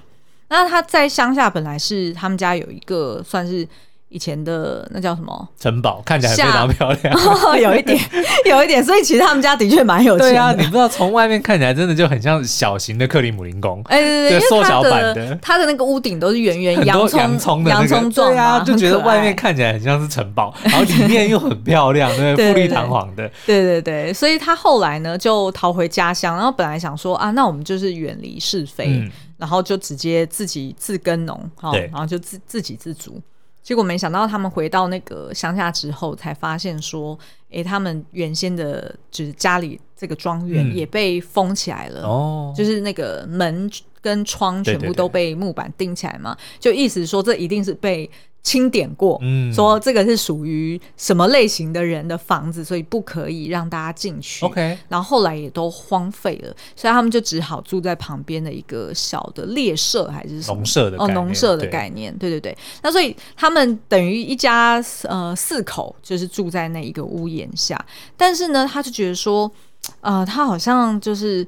[0.49, 3.69] 那他在乡下本来是他们家有一个算是。
[4.11, 5.49] 以前的那叫什么？
[5.61, 7.99] 城堡，看起来非常漂亮，哦， 有一点，
[8.47, 10.33] 有一点，所以其实他们家的确蛮有钱的。
[10.33, 29.03] 对啊，你不知道从外面看起来真的就很像小型的克里姆林宫，哎，对对对，缩小版的，它的那个屋顶都是圆圆洋葱洋葱的洋葱状，对啊，就觉得外面看起来很像是城堡，然后里面又很漂亮，对， 富丽堂皇的，对对对，所以他后来呢就逃回家乡，然后本来想说啊，那我们就是远离是非，
[29.37, 31.39] 然后就直接自己自耕农，
[31.73, 33.21] 对，然后就自自给自足。
[33.69, 37.15] 结果没想到，他们回到那个乡下之后，才发现说，
[37.51, 48.11] 哎、欸，他们原先的就是家里这个庄园也被封起来了，哦、嗯，就是那个门跟窗全部都被木板钉起来嘛，就意思说这一定是被。
[48.43, 54.47] 清点过，嗯，说这个是属于什么类型的人的房子，所以不可以让大家进去。
[54.47, 62.57] OK，然后后来也都荒废了，所以他们就只好住在旁边的一个小的猎舍还是什么农舍的哦，农舍的概念，对对对。
[62.83, 67.79] 那所以他们等于一家呃四口，就是住在那一个屋檐下。
[68.17, 69.51] 但是呢，他就觉得说，
[70.01, 71.47] 呃，他好像就是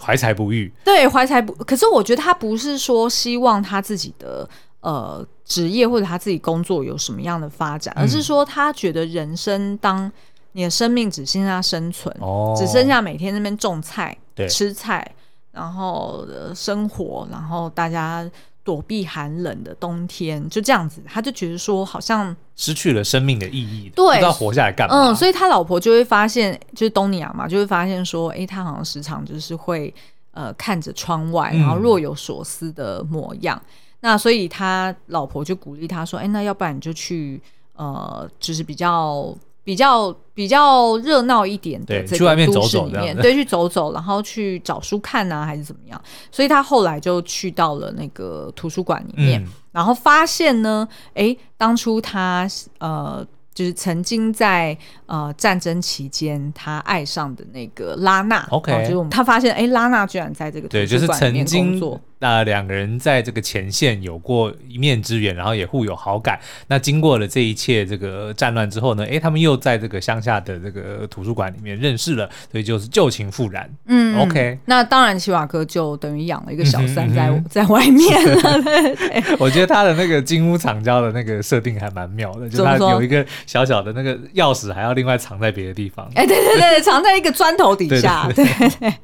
[0.00, 1.52] 怀才不遇，对，怀才不。
[1.64, 4.48] 可是我觉得他不是说希望他自己的。
[4.82, 10.10] 呃，职业或者他自己工作有什么样的发展，而是说他觉得人生，当
[10.52, 14.16] 你的生命只剩下生存，哦、只剩下每天那边种菜、
[14.48, 15.06] 吃菜，
[15.50, 18.26] 然后生活，然后大家
[18.64, 25.10] 躲避寒冷的冬天，就这样子，他就觉得说好像失去了生命的意义，对，不知道活下来干嘛。
[25.10, 29.94] 嗯，所以他老婆就会发现，就是东尼亚嘛，就会发现说，哎、欸，他好像时常就是会
[30.30, 33.60] 呃看着窗外，然后若有所思的模样。
[33.62, 37.40] 嗯那所以他老婆就鼓励他说：“哎、欸，那要不然你就去
[37.74, 39.34] 呃，就是比较
[39.64, 45.98] 比较比较热闹一点的这个都市里面，对，去走走，然后去找书看啊，还是怎么样？
[46.30, 52.46] 所以他后来就去到了那个图书馆里面，嗯、然后发现呢，哎、欸，当初他
[52.78, 58.46] 呃。”就是曾经在呃战争期间，他爱上的那个拉娜。
[58.48, 62.00] OK，就是我们他发现，哎、欸，拉娜居然在这个图书馆里面工作。
[62.22, 66.38] 那两个人在这个前线有过一面之缘，然后也互有好感。
[66.68, 73.68] 那经过了这一切这个战乱之后呢，哎、欸，他们又在这个乡下的这个图书馆里面认识了，所以就是旧情复燃。
[73.88, 74.58] 嗯，OK。
[74.66, 78.62] 那当然，齐瓦哥就等于养了一个小三在、在外面了。
[78.62, 83.26] 对对我觉得他的那个金屋藏娇的那个设定还蛮妙的，就他有一个。
[83.44, 88.94] 小小的那个钥匙还要另外藏在别的地方，哎，对对对，藏在一个砖头底下， 对对对。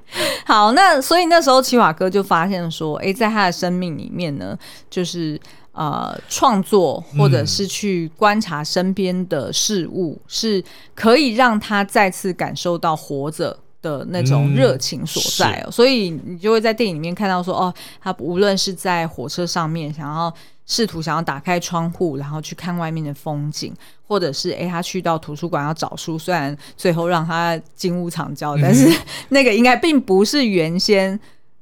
[0.47, 4.59] 好，那所以那时候齐瓦哥就发现说，哎，在他的生命里面呢，
[4.91, 5.41] 就是
[5.73, 10.63] 呃，创作或者是去观察身边的事物，是
[10.95, 15.71] 可以让他再次感受到活着的那种热情所在哦。
[15.71, 20.33] 所以你就会在电影里面看到说，哦，他无论是在火车上面想要。
[20.71, 23.73] 试图想要打开窗户，然后去看外面的风景，
[24.07, 28.87] 或者是诶，他去到图书馆要找书，虽然最后让他金屋藏娇，嗯、但 是
[29.31, 31.19] 那个应该并不是原先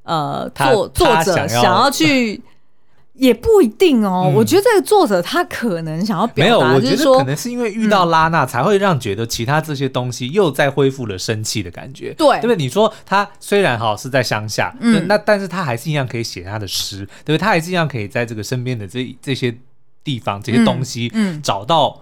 [0.07, 2.41] 呃作作者想要去。
[3.19, 12.13] 也不一定哦，嗯、我觉得这个作者他可能想要表达，就是说，可能是因为遇到拉娜，才会让觉得其他这些东西又在恢复了生气的感觉。
[12.13, 12.57] 对，对不对？
[12.57, 17.39] 你说他虽然哈是在乡下，嗯，那但是他还是一样可以写他的诗，对不对？
[17.39, 19.57] 他还是一样可以在这个身边的这这些
[20.05, 21.99] 地方、这些东西，嗯，找到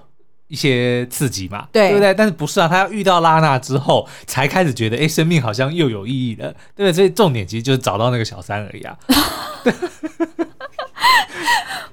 [0.55, 2.15] 一些刺激嘛，对，对不对？
[2.15, 2.69] 但是不是啊？
[2.69, 6.93] 他要遇到拉娜之后，才开始觉得，哎，生命好像又有意义了，对不对？
[6.93, 8.97] 所以重点其实就是找到那个小三而已啊。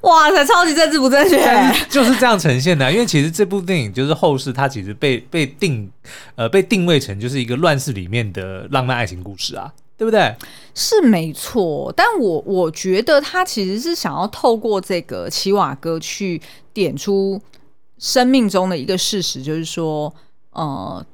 [0.01, 1.39] 哇塞，超级政治不正确，
[1.89, 2.91] 就是这样呈现的啊。
[2.91, 5.89] 因为其实这部电影就是后世，它其实被被定
[6.35, 10.35] 呃被定位成就是一个乱世里面的浪漫爱情故事啊，对不对？
[10.73, 16.41] 是没错，但我我觉得他其实是想要透过这个奇瓦哥去
[16.73, 17.39] 点出
[18.01, 20.11] 生命中的一个事实，就是说，
[20.49, 21.05] 呃，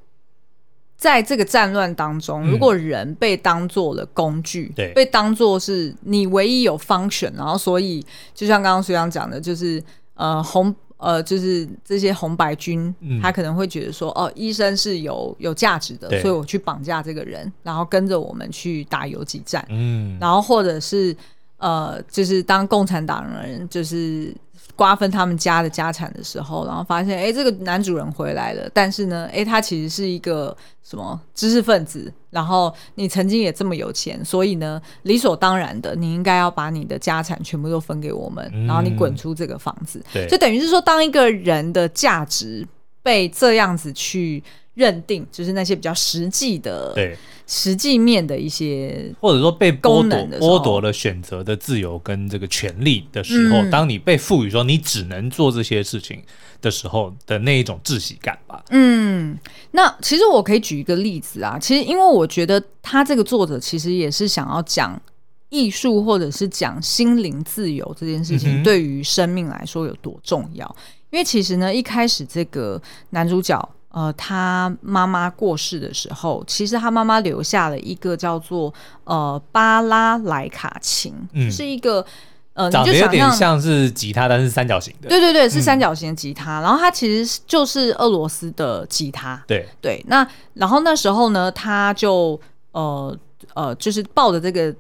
[0.96, 9.84] 在这个战乱当中，如果人被当做了工具，对、嗯，被当做是你唯一有 function，然后所以就像刚刚学长讲的，就是
[10.14, 21.14] 呃红呃就是这些红白军，嗯、他可能会觉得说，哦，医生是有有价值的，所以我去绑架这个人，然后跟着我们去打游击战，嗯，然后或者是
[21.58, 24.34] 呃，就是当共产党人，就是。
[24.78, 40.02] 瓜分他们家的家产的时候，然后发现，哎，这个男主人回来了，但是呢，哎，他其实是一个什么知识分子，然后你曾经也这么有钱，所以呢，理所当然的，你应该要把你的家产全部都分给我们，嗯、然后你滚出这个房子。
[40.14, 42.66] 对，就等于是说，当一个人的价值
[43.08, 44.44] 被这样子去
[44.74, 47.18] 认定，就是那些比较实际的，对。
[47.50, 56.22] 实际面的一些，或者说被剥夺剥夺了选择的自由跟这个权利的时候，嗯、当你被赋予说你只能做这些事情
[56.62, 58.62] 的时候的那一种窒息感吧。
[58.72, 59.40] 嗯，
[59.72, 65.02] 那其实我可以举一个例子啊，其实因为我觉得他这个作者其实也是想要讲
[65.48, 70.76] 艺术或者是讲心灵自由这件事情对于生命来说有多重要。
[71.10, 72.82] 嗯、因为其实呢，一开始这个
[73.12, 73.70] 男主角。
[73.90, 78.72] 呃，他妈妈过世的时候，其实他妈妈留下了一个叫做
[79.06, 82.06] 呃巴拉莱卡琴，嗯，是一个
[82.54, 85.10] 呃，长得有点像是吉他，但是三角形的。
[85.10, 86.60] 对对对，是三角形的吉他。
[86.60, 89.42] 嗯、然后它其实就是俄罗斯的吉他。
[89.48, 92.40] 对对，那然后那时候呢，他就
[92.74, 93.18] 呃
[93.56, 94.76] 呃，就是抱着这个。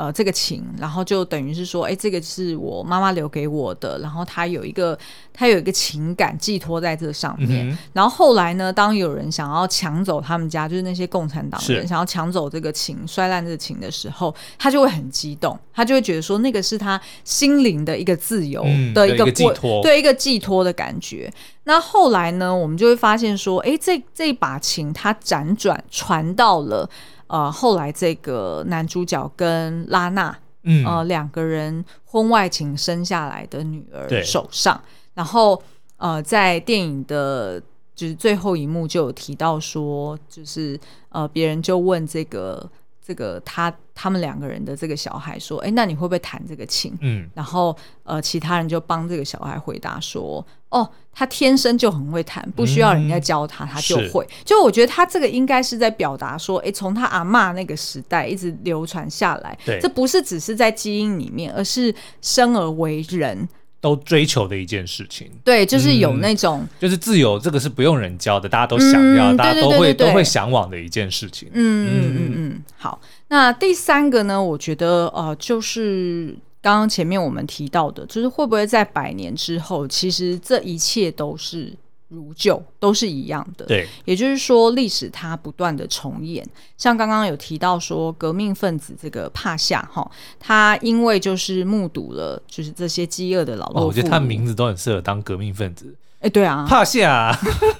[0.00, 4.98] 呃，这个琴，然后就等于是说，哎，这个是我妈妈留给我的，然后他有一个，
[5.30, 7.68] 他有一个情感寄托在这上面。
[7.68, 18.62] 嗯、然后后来呢，当有人想要抢走他们家，就是那些共产党人想要抢走这个琴，摔烂这个琴的时候，他就会很激动，他就会觉得说，那个是他心灵的一个自由
[18.94, 21.30] 的一个、嗯、一个寄托，对一个寄托的感觉。
[21.64, 26.88] 那后来呢，我们就会发现说，哎，这这把琴，它辗转传到了。
[27.30, 34.80] 呃，后来这个男主角跟拉娜，嗯，呃，两个人婚外情生下来的女儿手上，
[35.14, 35.62] 然后
[35.96, 37.62] 呃，在电影的
[37.94, 40.78] 就是最后一幕就有提到说，就是
[41.10, 42.68] 呃，别人就问这个。
[43.02, 63.48] 这个他他们两个人的这个小孩说：“哎，那你会不会弹这个琴？”嗯，然后呃，其他人就帮这个小孩回答说：“哦，他天生就很会弹，不需要人家教他，嗯、他就会。”就我觉得他这个应该是在表达说：“哎，从他阿嬷那个时代一直流传下来，对这不是只是在基因里面，而是生而为人。”
[63.82, 71.48] 都追求的一件事情，对，就是有那种，嗯、就是自由，这个是不用人教的，大家都想要，嗯、大家都会都会向往的一件事情。
[71.54, 72.62] 嗯嗯嗯嗯。
[72.76, 74.42] 好，那第三个呢？
[74.42, 81.74] 我觉得呃，就是刚刚前面我们提到的，就是会不会在百年之后，其实这一切都是。
[82.12, 86.44] 如旧都是一样的，对，也就是说历史它不断的重演。
[86.76, 95.94] 像刚刚有提到说革命分子这个帕夏哈，他因为就是目睹了就是这些饥饿的老弱妇孺，我觉得他名字都很适合当革命分子。
[96.20, 97.34] 哎，对啊，帕夏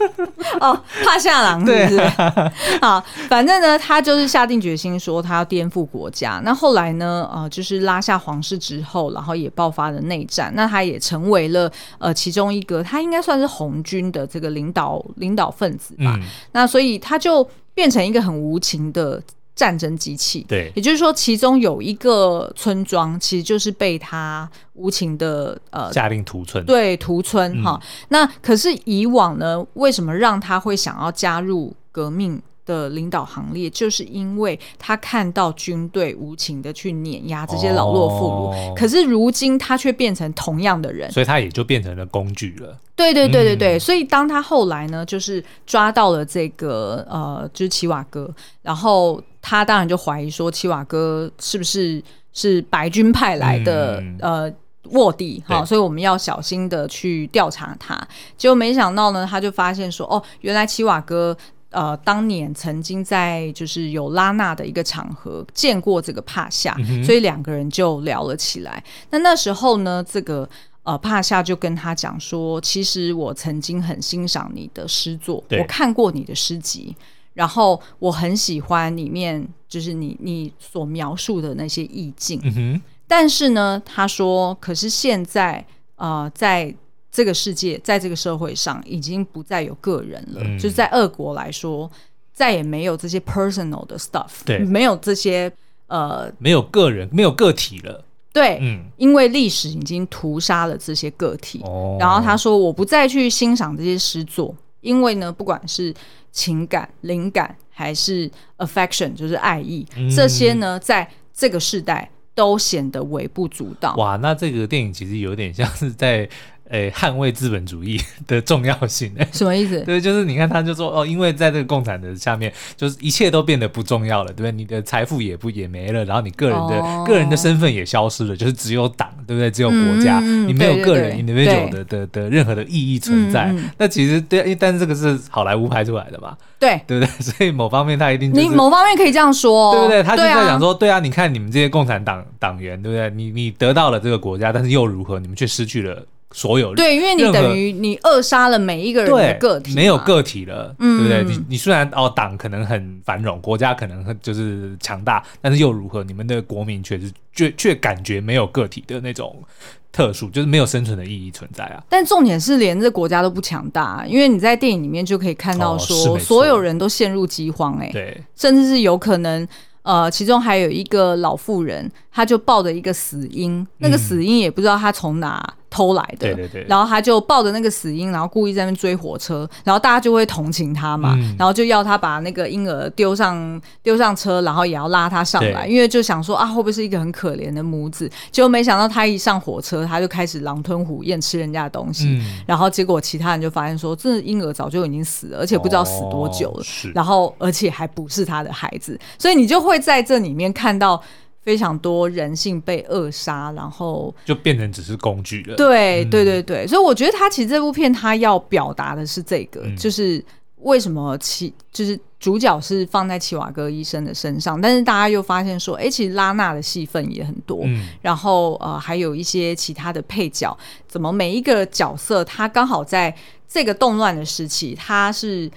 [0.61, 0.73] 哦，
[1.05, 1.99] 帕夏郎是不是？
[2.01, 6.41] 啊、 好，反正呢，他就是下定决心说他要颠覆国家。
[6.43, 10.51] 那后来呢，呃，就是拉下皇室之后，然后也爆发了内战。
[10.57, 16.17] 那他也成为了呃其中一个，他应该算是红军的这个领导领导分子吧。
[16.19, 16.23] 嗯、
[16.53, 19.23] 那所以他就变成一个很无情的。
[19.61, 27.79] 战争机器，对，也就是说，其中有一个村庄，其实就是被他无情的呃下令屠村，对，屠村哈。
[27.83, 32.41] 嗯、那可是以往呢，为什么让他会想要加入革命
[32.71, 33.69] 的领导行列？
[33.71, 42.79] 就是因为他看到军队无情的去碾压这些老弱妇孺，哦、可是如今他却变成同样的人，所以他也就变成了工具了。
[42.95, 49.21] 对对对对对，嗯、所以当他后来呢，就是抓到了这个呃，就是齐瓦哥，然后。
[49.43, 52.03] 他当然就怀疑说，齐瓦哥是不是
[52.35, 54.53] 是白军派来的、嗯、呃
[54.91, 57.99] 卧底哈所以我们要小心的去调查他。
[58.37, 61.35] 结果没想到呢，他就发现说，哦，原来齐瓦哥
[61.71, 68.83] 呃当年曾经在就是有拉娜的一个场合见过这个帕夏，嗯、所以两个人就聊了起来。
[69.11, 70.49] 那那时候呢，这个
[70.83, 76.95] 呃帕夏就跟他讲说，其实我曾经很欣赏你的诗作，我看过你的诗集。
[77.33, 82.83] 然后我很喜欢里面就是你你所描述的那些意境。
[83.07, 85.65] 但是呢，他说，可是现在
[85.95, 86.75] 呃，在
[87.13, 90.41] 这个世界，在这个社会上，已经不再有个人了。
[90.45, 91.91] 嗯、就是在俄国来说，
[92.33, 95.51] 再也没有这些 personal 的 stuff，对，没有这些
[95.89, 98.05] 呃，没有个人，没有个体了。
[98.33, 101.61] 对，嗯，因为历史已经屠杀了这些个体。
[101.65, 104.55] 哦，然后他说，我不再去欣赏这些诗作。
[104.81, 105.93] 因为呢，不管是
[106.31, 113.95] 情感、灵感还是 affection，就是爱意，嗯、这些呢，在这个世代都显得微不足道。
[113.97, 116.27] 哇，那这个电影其实有点像是在。
[116.71, 119.81] 诶，捍卫资本主义 的重要性， 什么意思？
[119.81, 124.53] 对，就是你看，他就说哦，因为在这个共产的下面，就是一切都变得不重要了，对不对？
[124.53, 129.51] 你的财富也不也没了，然后你个人的、哦、个人的身份也消失了，就是只有党，对不对？
[129.51, 133.47] 只有国家，嗯、你没有个人 individual 的的的任何的意义存在。
[133.47, 137.11] 嗯、那其实对，但是这个是好莱坞拍出来的嘛，对对不对？
[137.21, 140.03] 所以某方面他一定、就是、你某方面可以这样说，对不对？
[140.05, 143.11] 他就在讲说，对啊，对啊，你看你们这些共产党党员，对不对？
[143.11, 145.19] 你你得到了这个国家，但是又如何？
[145.19, 146.07] 你们却失去了。
[146.33, 151.37] 所有人对，因为你等于你扼杀了每一个人的个体，没有个体了，嗯、对不对？
[151.37, 156.05] 你你虽然哦，党可能很繁荣，国家可能很就是强大，但是又如何？
[156.05, 159.43] 你们的国民却是却却感觉没有个体的那种
[159.91, 161.83] 特殊，就是没有生存的意义存在啊。
[161.89, 169.47] 但重点是，连这国家都不强大，因为你在电影里面就可以看到说，哦、所有人都陷入饥荒、欸，哎，对，甚至是有可能。
[169.83, 188.11] 呃，其中还有一个老妇人，她就抱着一个死婴，那个死婴也不知道她从哪偷来的，对对对，然后他就抱着那个死婴，然后故意在那边追火车，然后大家就会同情他嘛，嗯、然后就要他把那个婴儿丢上丢上车，然后也要拉他上来，因为就想说啊，会不会是一个很可怜的母子？
[188.33, 199.61] 结果没想到他一上火车，他就开始狼吞虎咽吃人家的东西，嗯、然后结果其他人就发现说，这婴儿早就已经死了，而且不知道死多久了，哦、然后而且还不是他的孩子，所以你就。
[199.61, 200.99] 会在这里面看到
[201.43, 205.57] 非常多人性被扼杀，然后就变成只是工具了。
[205.57, 206.67] 对，对，对，对。
[206.67, 210.23] 所以我觉得他其实这部片他要表达的是这个，嗯、就是
[210.57, 220.55] 为什么齐就是主角是放在齐瓦戈医生的身上，但是大家又发现说，哎，其实拉娜的戏份也很多，嗯、然后呃还有一些其他的配角，
[220.87, 223.15] 怎么每一个角色他刚好在
[223.49, 225.51] 这个动乱的时期，他是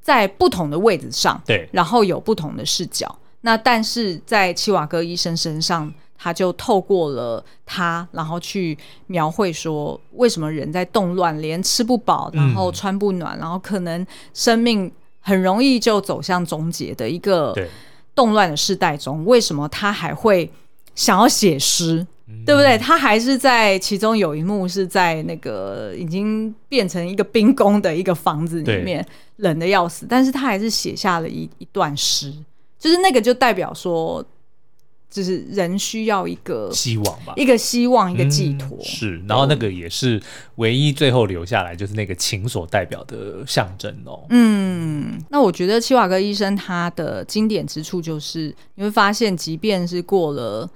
[0.00, 3.14] 在不同的位置上，对，然后有不同的视角。
[3.42, 8.78] 那但是在七瓦戈医生身上，他就透过了他，然后去
[9.08, 14.90] 描绘说，为什么人在动乱，连吃不饱，然后穿不暖，嗯、然后可能生命
[15.20, 17.52] 很容易就走向终结的一个
[18.14, 20.48] 动乱的世代中，为什么他还会
[20.94, 22.78] 想要写诗，嗯、对不对？
[22.78, 29.04] 他还是在其中有一幕是在那个已经变成一个冰宫的一个房子里面，
[29.38, 32.32] 冷的要死，但是他还是写下了一一段诗。
[32.82, 34.24] 就是那个，就代表说，
[35.08, 38.84] 就是人需要一个希望吧，一个希望，一个寄托、嗯。
[38.84, 40.20] 是，然后那个也是
[40.56, 44.26] 唯一最后留下来，就是那个情所代表的象征哦。
[44.30, 50.68] 嗯，那我觉得七瓦哥医生他的经典之处就是，你会发现，即便是过了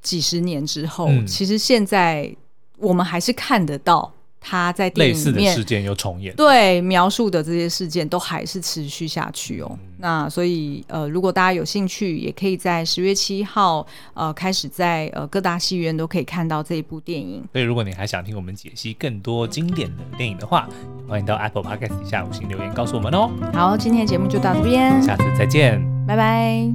[0.00, 2.32] 几十年之后，嗯、其实现在
[2.76, 4.14] 我们还是看得到。
[4.40, 9.68] 他在电影里面类似的事件又重演，对描述的这些事件都还是持续下去哦。
[9.72, 17.42] 嗯、那所以呃，如果大家有兴趣，也可以在十月七号呃开始在呃各大戏院都可以看到这一部电影。
[17.52, 20.68] 所以如果你还想听我们解析更多经典的电影的话，
[21.08, 23.30] 欢迎到 Apple Podcast 底下五星留言告诉我们哦。
[23.52, 26.68] 好，今天的节目就到这边，下次再见，拜拜。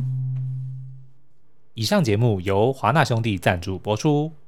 [1.75, 4.42] 以上节目由华纳兄弟赞助播出。